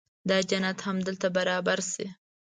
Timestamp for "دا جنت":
0.29-0.77